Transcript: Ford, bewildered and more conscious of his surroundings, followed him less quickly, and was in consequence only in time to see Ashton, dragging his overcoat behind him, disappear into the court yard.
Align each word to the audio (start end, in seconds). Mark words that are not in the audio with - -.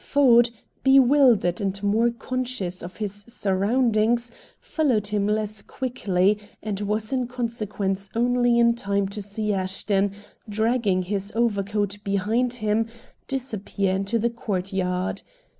Ford, 0.03 0.49
bewildered 0.83 1.61
and 1.61 1.83
more 1.83 2.09
conscious 2.09 2.81
of 2.81 2.97
his 2.97 3.23
surroundings, 3.27 4.31
followed 4.59 5.05
him 5.05 5.27
less 5.27 5.61
quickly, 5.61 6.39
and 6.63 6.81
was 6.81 7.13
in 7.13 7.27
consequence 7.27 8.09
only 8.15 8.57
in 8.57 8.73
time 8.73 9.07
to 9.09 9.21
see 9.21 9.53
Ashton, 9.53 10.11
dragging 10.49 11.03
his 11.03 11.31
overcoat 11.35 11.99
behind 12.03 12.55
him, 12.65 12.87
disappear 13.27 13.95
into 13.95 14.17
the 14.17 14.31
court 14.31 14.73
yard. 14.73 15.21